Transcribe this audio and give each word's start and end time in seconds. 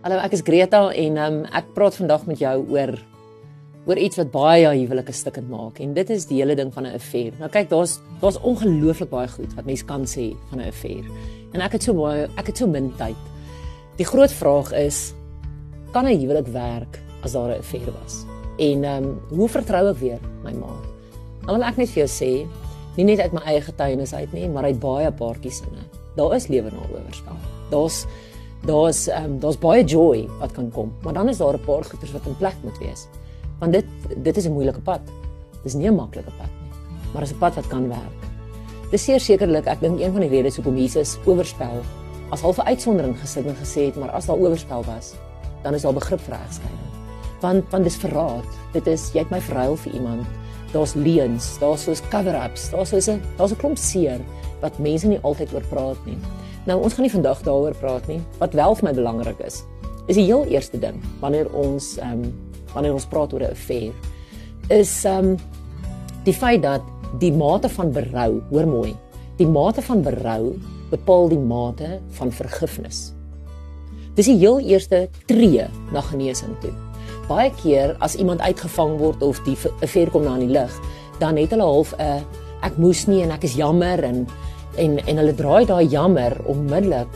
Hallo, 0.00 0.16
ek 0.16 0.32
is 0.32 0.40
Greta 0.40 0.78
en 0.96 1.18
um, 1.20 1.34
ek 1.52 1.74
praat 1.76 1.92
vandag 1.98 2.22
met 2.24 2.40
jou 2.40 2.54
oor 2.72 2.94
oor 3.84 3.98
iets 4.00 4.16
wat 4.16 4.30
baie 4.32 4.70
huwelike 4.78 5.12
stukkend 5.12 5.50
maak 5.52 5.76
en 5.84 5.92
dit 5.92 6.12
is 6.14 6.24
die 6.30 6.38
hele 6.38 6.54
ding 6.56 6.70
van 6.72 6.86
'n 6.88 6.96
affair. 6.96 7.34
Nou 7.36 7.50
kyk, 7.52 7.68
daar's 7.68 7.98
daar's 8.22 8.38
ongelooflik 8.40 9.10
baie 9.10 9.28
goed 9.28 9.52
wat 9.58 9.66
mense 9.68 9.84
kan 9.84 10.06
sê 10.08 10.32
van 10.48 10.60
'n 10.60 10.68
affair. 10.72 11.04
En 11.52 11.60
ek 11.60 11.72
het 11.72 11.82
so 11.82 11.92
baie 11.92 12.30
ek 12.38 12.46
het 12.46 12.56
so 12.56 12.66
min 12.66 12.88
tyd. 12.96 13.20
Die 13.98 14.06
groot 14.06 14.32
vraag 14.32 14.72
is 14.72 15.12
kan 15.92 16.06
'n 16.06 16.16
huwelik 16.16 16.48
werk 16.48 17.02
as 17.22 17.32
daar 17.32 17.52
'n 17.52 17.60
affair 17.60 17.92
was? 18.00 18.24
En 18.56 18.84
ehm 18.84 19.04
um, 19.04 19.20
hoe 19.28 19.48
vertrou 19.48 19.90
ek 19.90 20.00
weer 20.00 20.20
my 20.42 20.52
ma? 20.52 20.72
Nou 21.44 21.58
wil 21.58 21.62
ek 21.62 21.76
net 21.76 21.88
vir 21.88 22.06
jou 22.06 22.08
sê, 22.08 22.48
nie 22.96 23.04
net 23.04 23.20
uit 23.20 23.32
my 23.32 23.42
eie 23.44 23.60
getuienis 23.60 24.14
uit 24.14 24.32
nie, 24.32 24.48
maar 24.48 24.64
uit 24.64 24.80
baie 24.80 25.12
paartjies 25.12 25.56
sinne. 25.58 25.84
Daar 26.16 26.34
is 26.34 26.48
lewe 26.48 26.70
na 26.70 26.80
oorspel. 26.88 27.36
Daar's 27.70 28.06
daar's 28.66 29.08
um, 29.08 29.38
daar's 29.40 29.58
baie 29.58 29.84
joy 29.84 30.28
wat 30.38 30.52
kan 30.52 30.70
kom, 30.70 30.92
maar 31.02 31.12
dan 31.12 31.28
is 31.28 31.38
daar 31.38 31.54
'n 31.54 31.64
paar 31.64 31.84
goeters 31.84 32.12
wat 32.12 32.26
in 32.26 32.36
plek 32.36 32.56
moet 32.62 32.78
wees. 32.78 33.06
Want 33.58 33.72
dit 33.72 33.84
dit 34.16 34.36
is 34.36 34.44
'n 34.46 34.52
moeilike 34.52 34.80
pad. 34.80 35.00
Dis 35.62 35.74
nie 35.74 35.88
'n 35.88 35.94
maklike 35.94 36.32
pad 36.38 36.50
nie, 36.60 36.70
maar 37.12 37.22
is 37.22 37.32
'n 37.32 37.38
pad 37.38 37.54
wat 37.54 37.66
kan 37.66 37.88
werk. 37.88 38.20
Dis 38.90 39.04
seker 39.04 39.20
sekerlik, 39.20 39.66
ek 39.66 39.80
dink 39.80 40.00
een 40.00 40.12
van 40.12 40.20
die 40.20 40.28
redes 40.28 40.56
hoekom 40.56 40.76
Jesus 40.76 41.18
oorspel 41.24 41.82
as 42.30 42.40
half 42.40 42.58
'n 42.58 42.66
uitsondering 42.66 43.18
gesit 43.20 43.46
en 43.46 43.56
gesê 43.56 43.86
het, 43.86 43.96
maar 43.96 44.10
as 44.10 44.26
daar 44.26 44.36
oorspel 44.36 44.84
was, 44.84 45.14
dan 45.62 45.74
is 45.74 45.82
daar 45.82 45.94
begrip 45.94 46.20
vir 46.20 46.34
regskeiding. 46.34 46.90
Want 47.40 47.70
want 47.70 47.84
dis 47.84 47.96
verraad. 47.96 48.44
Dit 48.72 48.86
is 48.86 49.10
jy 49.12 49.18
het 49.18 49.30
my 49.30 49.40
verruil 49.40 49.76
vir 49.76 49.92
iemand. 49.92 50.26
Daar's 50.72 50.94
leuns, 50.94 51.58
daar's 51.58 51.82
soos 51.82 52.02
cover-ups, 52.08 52.70
daar's 52.70 52.88
soos 52.88 53.08
'n 53.08 53.22
daar's 53.36 53.52
'n 53.52 53.56
klomp 53.56 53.78
seer 53.78 54.20
wat 54.60 54.78
mense 54.78 55.06
nie 55.06 55.18
altyd 55.22 55.54
oor 55.54 55.64
praat 55.70 56.06
nie. 56.06 56.18
Nou 56.66 56.82
ons 56.82 56.92
gaan 56.94 57.06
nie 57.06 57.12
vandag 57.12 57.42
daaroor 57.42 57.74
praat 57.80 58.06
nie. 58.06 58.20
Wat 58.38 58.52
wel 58.52 58.74
vir 58.74 58.84
my 58.84 58.94
belangrik 58.94 59.38
is, 59.46 59.62
is 60.06 60.16
die 60.16 60.26
heel 60.26 60.44
eerste 60.50 60.78
ding 60.78 61.00
wanneer 61.20 61.50
ons 61.54 61.96
ehm 61.98 62.24
um, 62.24 62.32
wanneer 62.74 62.94
ons 62.94 63.06
praat 63.10 63.32
oor 63.34 63.42
'n 63.42 63.50
affair 63.50 63.92
is 64.70 65.04
ehm 65.04 65.32
um, 65.34 65.38
die 66.24 66.34
feit 66.34 66.62
dat 66.62 66.82
die 67.18 67.32
mate 67.32 67.68
van 67.68 67.90
berou, 67.92 68.42
hoor 68.50 68.66
mooi, 68.66 68.96
die 69.36 69.46
mate 69.46 69.82
van 69.82 70.02
berou 70.02 70.54
bepaal 70.90 71.28
die 71.28 71.38
mate 71.38 71.98
van 72.18 72.30
vergifnis. 72.32 73.12
Dis 74.14 74.26
die 74.26 74.38
heel 74.38 74.60
eerste 74.60 75.08
tree 75.26 75.66
na 75.92 76.00
genesing 76.00 76.54
toe. 76.60 76.72
Baie 77.28 77.50
keer 77.62 77.96
as 77.98 78.14
iemand 78.14 78.40
uitgevang 78.40 78.98
word 78.98 79.22
of 79.22 79.40
die 79.46 79.56
affair 79.82 80.10
kom 80.10 80.26
na 80.26 80.36
in 80.38 80.46
die 80.46 80.54
lig, 80.58 80.80
dan 81.18 81.36
het 81.36 81.50
hulle 81.50 81.66
half 81.66 81.94
'n 81.98 82.24
ek 82.62 82.76
moes 82.76 83.06
nie 83.06 83.22
en 83.22 83.30
ek 83.30 83.44
is 83.44 83.54
jammer 83.54 84.04
en 84.04 84.26
en 84.76 84.98
en 85.06 85.16
hulle 85.22 85.34
draai 85.34 85.64
daai 85.66 85.86
jammer 85.88 86.36
onmiddellik 86.46 87.08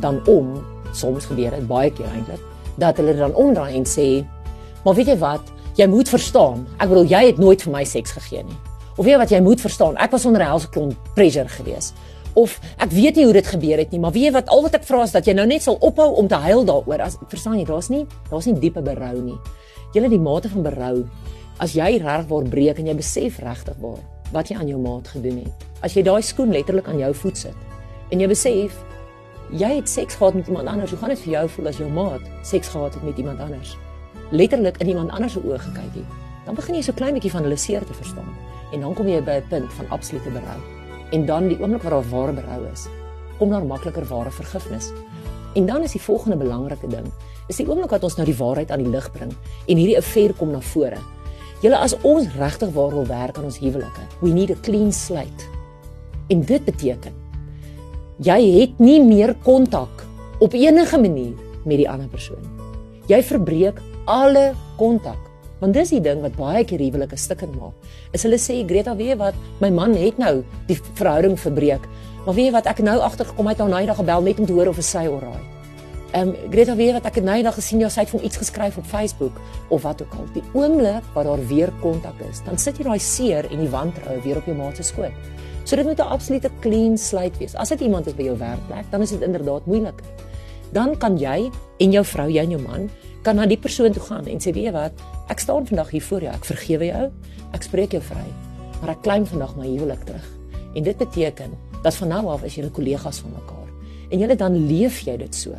dan 0.00 0.20
om 0.26 0.54
soms 0.92 1.26
gebeur 1.30 1.50
dit 1.50 1.66
baie 1.68 1.90
keer 1.90 2.08
eintlik 2.12 2.40
dat 2.76 2.96
hulle 2.96 3.14
dan 3.16 3.34
omdraai 3.34 3.74
en 3.76 3.86
sê 3.88 4.24
maar 4.84 4.96
weet 4.98 5.12
jy 5.12 5.18
wat? 5.18 5.52
Jy 5.78 5.86
moet 5.86 6.08
verstaan. 6.10 6.64
Ek 6.82 6.90
bedoel 6.90 7.06
jy 7.08 7.20
het 7.30 7.38
nooit 7.38 7.62
vir 7.62 7.72
my 7.72 7.84
seks 7.86 8.12
gegee 8.16 8.42
nie. 8.44 8.56
Of 8.96 9.04
weet 9.04 9.14
jy 9.14 9.20
wat? 9.22 9.30
Jy 9.30 9.40
moet 9.40 9.62
verstaan. 9.62 9.96
Ek 9.96 10.10
was 10.12 10.26
onder 10.28 10.42
helse 10.44 10.68
klomp 10.68 10.96
pressure 11.14 11.48
gewees. 11.48 11.92
Of 12.34 12.58
ek 12.82 12.90
weet 12.92 13.16
nie 13.16 13.24
hoe 13.28 13.36
dit 13.36 13.46
gebeur 13.46 13.78
het 13.78 13.92
nie 13.92 14.00
maar 14.02 14.12
weet 14.12 14.30
jy 14.30 14.34
wat? 14.36 14.50
Al 14.52 14.66
wat 14.66 14.76
ek 14.80 14.86
vra 14.88 15.04
is 15.06 15.14
dat 15.14 15.28
jy 15.28 15.36
nou 15.38 15.46
net 15.46 15.64
sal 15.64 15.78
ophou 15.80 16.10
om 16.20 16.28
te 16.28 16.40
huil 16.48 16.64
daaroor. 16.68 17.06
As 17.08 17.18
verstaan 17.28 17.60
jy 17.60 17.66
daar's 17.68 17.92
nie 17.92 18.06
daar's 18.30 18.48
nie 18.50 18.58
diepe 18.58 18.82
berou 18.84 19.16
nie. 19.20 19.38
Jy 19.94 20.08
die 20.08 20.20
mate 20.20 20.48
van 20.52 20.64
berou 20.66 20.96
as 21.60 21.76
jy 21.76 21.98
reg 22.02 22.26
word 22.28 22.50
breek 22.50 22.80
en 22.80 22.88
jy 22.90 22.96
besef 22.98 23.38
regtig 23.44 23.76
waar 23.80 24.00
wat 24.32 24.48
jy 24.48 24.56
aan 24.56 24.68
jou 24.68 24.80
maat 24.80 25.08
gedoen 25.12 25.44
het. 25.44 25.71
As 25.82 25.96
jy 25.98 26.04
daai 26.06 26.22
skoen 26.22 26.52
letterlik 26.54 26.86
aan 26.86 27.00
jou 27.02 27.10
voet 27.24 27.38
sit 27.40 27.62
en 28.14 28.20
jy 28.22 28.26
besef 28.30 28.74
jy 29.50 29.70
het 29.80 29.88
seks 29.90 30.14
gehad 30.14 30.36
met 30.38 30.46
iemand 30.46 30.68
anders, 30.70 30.92
hoe 30.94 30.98
gaan 31.00 31.10
dit 31.10 31.22
vir 31.24 31.32
jou 31.32 31.42
voel 31.56 31.68
as 31.68 31.78
jou 31.80 31.88
maat 31.90 32.28
seks 32.46 32.68
gehad 32.70 32.94
het 32.94 33.02
met 33.02 33.18
iemand 33.18 33.40
anders? 33.42 33.72
Letterlik 34.30 34.78
in 34.78 34.92
iemand 34.92 35.10
anders 35.10 35.34
se 35.34 35.42
oë 35.42 35.58
gekyk 35.58 35.96
het. 35.98 36.12
Dan 36.46 36.54
begin 36.54 36.78
jy 36.78 36.84
so 36.86 36.94
klein 36.94 37.18
bietjie 37.18 37.32
van 37.34 37.42
hulle 37.42 37.58
seer 37.58 37.82
te 37.82 37.96
verstaan 37.98 38.30
en 38.72 38.86
dan 38.86 38.94
kom 38.94 39.10
jy 39.10 39.18
by 39.26 39.40
'n 39.40 39.48
punt 39.50 39.72
van 39.72 39.90
absolute 39.90 40.30
berou. 40.30 40.60
En 41.10 41.26
dan 41.26 41.48
die 41.48 41.58
oomblik 41.58 41.82
waar 41.82 41.98
daar 41.98 42.10
ware 42.10 42.32
berou 42.32 42.62
is, 42.72 42.86
kom 43.38 43.50
daar 43.50 43.66
makliker 43.66 44.04
ware 44.04 44.30
vergifnis. 44.30 44.92
En 45.54 45.66
dan 45.66 45.82
is 45.82 45.92
die 45.92 46.00
volgende 46.00 46.36
belangrike 46.36 46.86
ding, 46.86 47.10
is 47.48 47.56
die 47.56 47.68
oomblik 47.68 47.90
wat 47.90 48.04
ons 48.04 48.16
nou 48.16 48.26
die 48.26 48.36
waarheid 48.36 48.70
aan 48.70 48.82
die 48.82 48.90
lig 48.90 49.12
bring 49.12 49.32
en 49.66 49.76
hierdie 49.76 49.98
affair 49.98 50.32
kom 50.32 50.50
na 50.50 50.60
vore. 50.60 50.98
Julle 51.60 51.76
as 51.76 51.96
ons 52.02 52.28
regtig 52.38 52.70
waar 52.72 52.90
wil 52.90 53.06
werk 53.06 53.36
aan 53.36 53.44
ons 53.44 53.58
huwelike, 53.58 54.06
we 54.20 54.30
need 54.30 54.50
a 54.50 54.56
clean 54.62 54.92
slate. 54.92 55.51
En 56.32 56.40
dit 56.48 56.64
beteken 56.64 57.18
jy 58.22 58.38
het 58.60 58.78
nie 58.78 59.00
meer 59.02 59.32
kontak 59.42 60.04
op 60.44 60.54
enige 60.54 60.98
manier 61.00 61.32
met 61.64 61.80
die 61.80 61.88
ander 61.90 62.08
persoon. 62.12 62.42
Jy 63.10 63.18
verbreek 63.26 63.80
alle 64.10 64.52
kontak. 64.78 65.18
Want 65.62 65.74
dis 65.74 65.92
die 65.94 66.02
ding 66.02 66.22
wat 66.22 66.36
baie 66.38 66.64
keer 66.66 66.82
huwelike 66.82 67.18
stukkend 67.18 67.54
maak. 67.58 67.74
Is 68.14 68.24
hulle 68.26 68.38
sê 68.38 68.60
Greta, 68.66 68.94
weet 68.98 69.12
jy 69.14 69.18
wat, 69.18 69.38
my 69.62 69.70
man 69.74 69.94
het 69.98 70.18
nou 70.18 70.40
die 70.66 70.78
verhouding 70.98 71.36
verbreek. 71.38 71.84
Maar 72.24 72.34
weet 72.34 72.48
jy 72.48 72.54
wat, 72.54 72.70
ek 72.70 72.82
het 72.82 72.88
nou 72.88 72.98
agtergekom 73.02 73.46
hy 73.50 73.54
het 73.54 73.62
nou 73.62 73.80
eendag 73.80 74.00
gebel 74.02 74.26
net 74.26 74.42
om 74.42 74.48
te 74.48 74.56
hoor 74.56 74.70
of 74.72 74.80
hy 74.82 75.04
alraai. 75.06 75.42
Ehm 76.12 76.28
um, 76.28 76.50
Greta 76.52 76.74
weer 76.76 76.92
wat 76.98 77.06
ek 77.08 77.20
het 77.20 77.24
nou 77.24 77.36
eendag 77.38 77.54
gesien 77.56 77.80
jy 77.80 77.88
het 77.88 78.10
vir 78.10 78.26
iets 78.26 78.36
geskryf 78.42 78.76
op 78.78 78.86
Facebook 78.86 79.38
of 79.68 79.82
wat 79.82 80.02
ook 80.02 80.14
al. 80.18 80.26
Die 80.34 80.44
oomblik 80.52 81.06
wat 81.14 81.24
daar 81.24 81.46
weer 81.48 81.72
kontak 81.80 82.20
is, 82.30 82.42
dan 82.44 82.58
sit 82.58 82.78
jy 82.78 82.84
daai 82.84 83.00
seer 83.00 83.48
en 83.50 83.62
die 83.62 83.70
wantroue 83.70 84.20
weer 84.22 84.42
op 84.42 84.46
jou 84.46 84.56
maat 84.56 84.76
se 84.76 84.82
skoot. 84.82 85.14
So 85.64 85.76
dit 85.76 85.84
moet 85.86 85.98
'n 85.98 86.12
absolute 86.12 86.50
clean 86.60 86.98
slate 86.98 87.38
wees. 87.38 87.54
As 87.54 87.68
dit 87.68 87.80
iemand 87.80 88.06
is 88.06 88.14
by 88.14 88.22
jou 88.22 88.38
werkplek, 88.38 88.90
dan 88.90 89.00
is 89.00 89.10
dit 89.10 89.20
inderdaad 89.20 89.66
moeilik. 89.66 90.02
Dan 90.72 90.98
kan 90.98 91.18
jy 91.18 91.50
en 91.78 91.90
jou 91.92 92.04
vrou, 92.04 92.28
jy 92.30 92.42
en 92.42 92.50
jou 92.50 92.62
man, 92.62 92.90
kan 93.22 93.36
na 93.36 93.46
die 93.46 93.58
persoon 93.58 93.92
toe 93.92 94.02
gaan 94.02 94.26
en 94.26 94.38
sê, 94.38 94.52
"Weet 94.52 94.64
jy 94.64 94.72
wat? 94.72 94.92
Ek 95.28 95.38
staan 95.38 95.66
vandag 95.66 95.90
hier 95.90 96.02
voor 96.02 96.20
jou. 96.20 96.32
Ek 96.34 96.44
vergewe 96.44 96.86
jou. 96.86 97.10
Ek 97.52 97.62
spreek 97.62 97.90
jou 97.90 98.02
vry. 98.02 98.26
Maar 98.80 98.90
ek 98.90 99.02
klim 99.02 99.26
vandag 99.26 99.56
my 99.56 99.66
huwelik 99.66 100.04
terug." 100.04 100.28
En 100.74 100.82
dit 100.82 100.96
beteken 100.96 101.50
dat 101.82 101.94
van 101.94 102.08
nou 102.08 102.26
af 102.26 102.42
is 102.42 102.54
julle 102.54 102.70
kollegas 102.70 103.18
van 103.18 103.30
mekaar. 103.30 103.68
En 104.08 104.18
julle 104.18 104.36
dan 104.36 104.66
leef 104.66 105.00
jy 105.00 105.16
dit 105.16 105.34
so 105.34 105.54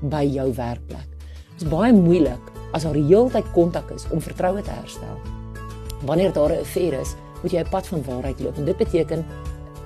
by 0.00 0.24
jou 0.24 0.52
werkplek. 0.52 1.08
Dit 1.54 1.62
is 1.62 1.68
baie 1.68 1.92
moeilik 1.92 2.52
as 2.72 2.82
daar 2.82 2.94
heeltyd 2.94 3.52
kontak 3.52 3.90
is 3.94 4.06
om 4.10 4.20
vertroue 4.20 4.62
te 4.62 4.70
herstel. 4.70 5.18
Wanneer 6.04 6.32
daar 6.32 6.52
'n 6.52 6.60
affair 6.60 7.00
is, 7.00 7.14
moet 7.44 7.52
jy 7.52 7.60
'n 7.60 7.70
pad 7.70 7.86
van 7.86 8.04
waarheid 8.04 8.40
loop 8.40 8.56
en 8.56 8.64
dit 8.64 8.76
beteken 8.76 9.24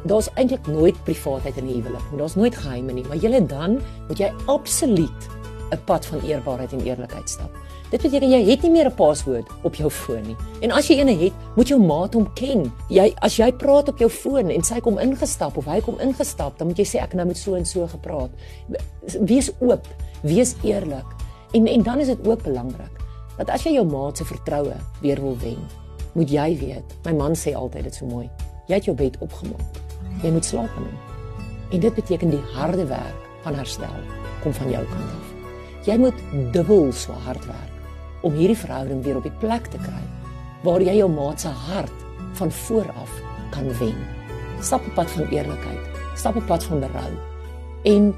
daar's 0.07 0.31
eintlik 0.35 0.67
nooit 0.67 1.05
privaatheid 1.05 1.57
in 1.57 1.67
'n 1.67 1.75
huwelik. 1.75 2.07
Daar's 2.17 2.35
nooit 2.35 2.57
geheime 2.57 2.93
nie, 2.93 3.05
maar 3.07 3.17
jy 3.17 3.47
dan 3.47 3.81
moet 4.09 4.19
jy 4.19 4.33
absoluut 4.47 5.21
'n 5.71 5.85
pad 5.85 6.07
van 6.07 6.21
eerbaarheid 6.21 6.73
en 6.73 6.81
eerlikheid 6.81 7.31
stap. 7.31 7.51
Dit 7.91 8.03
beteken 8.03 8.31
jy 8.31 8.51
het 8.51 8.63
nie 8.63 8.71
meer 8.71 8.87
'n 8.87 8.95
paswoord 8.95 9.49
op 9.63 9.75
jou 9.75 9.91
foon 9.91 10.23
nie. 10.23 10.37
En 10.61 10.71
as 10.71 10.87
jy 10.89 10.97
eene 10.97 11.17
het, 11.17 11.33
moet 11.57 11.69
jou 11.69 11.81
maat 11.81 12.15
hom 12.15 12.33
ken. 12.35 12.73
Jy 12.89 13.15
as 13.19 13.37
jy 13.37 13.53
praat 13.53 13.89
op 13.89 13.99
jou 13.99 14.11
foon 14.11 14.51
en 14.51 14.63
sy 14.63 14.81
kom 14.81 14.99
ingestap 14.99 15.57
of 15.57 15.65
hy 15.65 15.81
kom 15.81 15.99
ingestap, 16.01 16.59
dan 16.59 16.67
moet 16.67 16.77
jy 16.77 16.85
sê 16.85 17.03
ek 17.03 17.15
nou 17.15 17.27
met 17.27 17.37
so 17.37 17.55
en 17.55 17.67
so 17.67 17.87
gepraat. 17.87 18.31
Wees 19.21 19.51
oop, 19.59 19.87
wees 20.23 20.55
eerlik. 20.63 21.07
En 21.53 21.67
en 21.67 21.83
dan 21.83 21.99
is 22.01 22.07
dit 22.07 22.27
ook 22.27 22.43
belangrik 22.43 22.99
dat 23.37 23.51
as 23.51 23.63
jy 23.63 23.73
jou 23.73 23.87
maat 23.87 24.17
se 24.17 24.25
vertroue 24.25 24.75
weer 25.01 25.21
wil 25.21 25.37
wen, 25.39 25.59
moet 26.19 26.33
jy 26.34 26.49
weet. 26.59 26.97
My 27.06 27.15
man 27.15 27.37
sê 27.39 27.55
altyd 27.55 27.87
dit 27.89 27.95
so 27.95 28.06
mooi. 28.11 28.27
Jy 28.67 28.81
het 28.81 28.89
jou 28.89 28.97
bed 28.99 29.17
opgemaak. 29.25 29.79
Jy 30.25 30.33
moet 30.34 30.47
slaap 30.47 30.79
neem. 30.83 30.97
En 31.71 31.83
dit 31.84 31.95
beteken 31.95 32.33
die 32.33 32.43
harde 32.56 32.87
werk 32.91 33.27
van 33.45 33.59
herstel 33.59 34.03
kom 34.43 34.55
van 34.56 34.71
jou 34.73 34.83
kant 34.91 35.15
af. 35.15 35.33
Jy 35.87 35.97
moet 36.03 36.23
dubbel 36.55 36.91
so 36.93 37.15
hard 37.27 37.45
werk 37.47 38.25
om 38.27 38.34
hierdie 38.34 38.59
verhouding 38.59 39.03
weer 39.05 39.21
op 39.21 39.27
die 39.29 39.37
plek 39.41 39.71
te 39.71 39.79
kry 39.79 40.05
waar 40.67 40.83
jy 40.83 40.97
jou 40.99 41.06
maat 41.12 41.41
se 41.41 41.53
hart 41.69 42.06
van 42.41 42.50
voor 42.65 42.89
af 42.99 43.12
kan 43.55 43.69
wen. 43.79 43.99
Stap 44.61 44.87
op 44.91 44.97
pad 44.99 45.11
van 45.15 45.31
eerlikheid, 45.31 46.00
stap 46.19 46.37
op 46.37 46.47
pad 46.50 46.65
van 46.67 46.83
berou. 46.83 47.11
En 47.87 48.11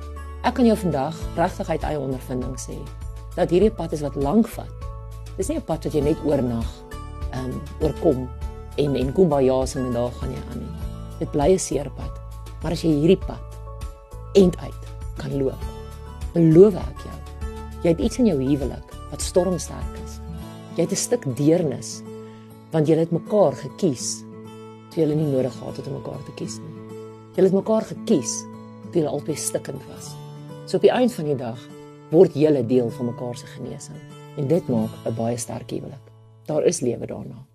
ek 0.48 0.56
kan 0.56 0.66
jou 0.66 0.76
vandag 0.86 1.18
regtig 1.36 1.68
uit 1.68 1.84
eie 1.84 2.00
ondervinding 2.00 2.56
sê 2.58 2.78
dat 3.36 3.52
hierdie 3.52 3.70
pad 3.70 3.92
is 3.92 4.02
wat 4.06 4.16
lank 4.16 4.48
vat. 4.56 4.88
Dis 5.36 5.48
nie 5.48 5.58
'n 5.60 5.68
pad 5.68 5.84
wat 5.84 5.92
jy 5.92 6.00
net 6.00 6.24
oornag 6.24 6.89
ehm 7.32 7.50
um, 7.50 7.60
oorkom 7.80 8.28
en 8.76 8.96
en 8.96 9.12
kumbaya 9.12 9.66
sing 9.66 9.86
en 9.86 9.92
daar 9.92 10.12
gaan 10.20 10.30
jy 10.30 10.42
aan 10.52 10.58
nie. 10.58 10.74
Dit 11.18 11.30
bly 11.30 11.52
'n 11.52 11.58
seer 11.58 11.90
pad. 11.96 12.12
Maar 12.62 12.72
as 12.72 12.82
jy 12.82 12.92
hierdie 12.92 13.20
pad 13.26 13.40
eind 14.34 14.56
uit 14.58 14.82
kan 15.16 15.32
loop, 15.42 15.62
beloof 16.34 16.74
ek 16.74 17.00
jou, 17.04 17.18
jy 17.82 17.88
het 17.88 18.00
iets 18.00 18.18
in 18.18 18.26
jou 18.26 18.38
huwelik 18.38 18.94
wat 19.10 19.22
stormsterk 19.22 19.96
is. 20.04 20.20
Jy 20.76 20.82
het 20.82 20.92
'n 20.92 20.96
stuk 20.96 21.36
deernis 21.36 22.02
want 22.70 22.86
julle 22.86 23.00
het 23.00 23.10
mekaar 23.10 23.52
gekies. 23.52 24.24
Toe 24.90 25.02
julle 25.02 25.14
nie 25.14 25.32
nodig 25.32 25.52
gehad 25.52 25.76
het 25.76 25.86
om 25.86 25.92
mekaar 25.92 26.22
te 26.24 26.32
kies 26.34 26.58
nie. 26.58 26.98
Julle 27.34 27.48
het 27.48 27.52
mekaar 27.52 27.82
gekies 27.82 28.44
toe 28.90 29.02
julle 29.02 29.10
albei 29.10 29.36
stikkend 29.36 29.82
was. 29.88 30.14
So 30.66 30.76
op 30.76 30.82
die 30.82 30.90
einde 30.90 31.14
van 31.14 31.24
die 31.24 31.36
dag 31.36 31.58
word 32.10 32.34
julle 32.34 32.66
deel 32.66 32.90
van 32.90 33.06
mekaar 33.06 33.36
se 33.36 33.46
genesing 33.46 33.98
en 34.36 34.46
dit 34.46 34.68
maak 34.68 34.90
'n 35.06 35.14
baie 35.14 35.36
sterk 35.36 35.70
huwelik. 35.70 36.09
Daar 36.44 36.64
is 36.64 36.80
lewe 36.80 37.06
daarna. 37.06 37.46